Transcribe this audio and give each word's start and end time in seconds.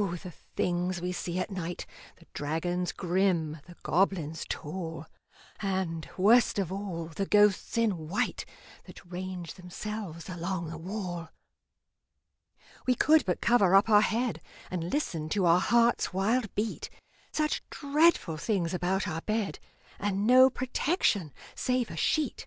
the 0.00 0.32
things 0.56 0.98
we 1.02 1.12
see 1.12 1.38
at 1.38 1.50
night 1.50 1.84
The 2.18 2.26
dragons 2.32 2.90
grim, 2.90 3.58
the 3.66 3.76
goblins 3.82 4.46
tall, 4.48 5.04
And, 5.60 6.08
worst 6.16 6.58
of 6.58 6.72
all, 6.72 7.08
the 7.08 7.26
ghosts 7.26 7.76
in 7.76 8.08
white 8.08 8.46
That 8.84 9.04
range 9.04 9.52
themselves 9.52 10.26
along 10.30 10.68
the 10.70 10.78
wall! 10.78 11.28
We 12.86 12.94
could 12.94 13.26
but 13.26 13.42
cover 13.42 13.74
up 13.74 13.90
our 13.90 14.00
head, 14.00 14.40
And 14.70 14.90
listen 14.90 15.28
to 15.36 15.44
our 15.44 15.60
heart's 15.60 16.14
wild 16.14 16.54
beat 16.54 16.88
Such 17.30 17.62
dreadful 17.68 18.38
things 18.38 18.72
about 18.72 19.06
our 19.06 19.20
bed, 19.20 19.58
And 19.98 20.26
no 20.26 20.48
protection 20.48 21.30
save 21.54 21.90
a 21.90 21.96
sheet! 21.98 22.46